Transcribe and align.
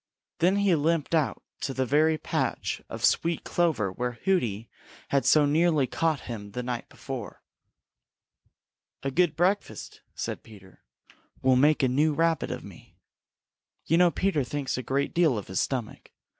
Then 0.39 0.55
he 0.55 0.73
limped 0.73 1.13
out 1.13 1.43
to 1.59 1.75
the 1.75 1.85
very 1.85 2.17
patch 2.17 2.81
of 2.89 3.05
sweet 3.05 3.43
clover 3.43 3.91
where 3.91 4.13
Hooty 4.23 4.67
had 5.09 5.25
so 5.27 5.45
nearly 5.45 5.85
caught 5.85 6.21
him 6.21 6.53
the 6.53 6.63
night 6.63 6.89
before. 6.89 7.43
"A 9.03 9.11
good 9.11 9.35
breakfast," 9.35 10.01
said 10.15 10.41
Peter, 10.41 10.81
"will 11.43 11.55
make 11.55 11.83
a 11.83 11.87
new 11.87 12.15
Rabbit 12.15 12.49
of 12.49 12.63
me." 12.63 12.97
You 13.85 13.99
know 13.99 14.09
Peter 14.09 14.43
thinks 14.43 14.75
a 14.75 14.81
great 14.81 15.13
deal 15.13 15.37
of 15.37 15.49
his 15.49 15.59
stomach. 15.59 16.09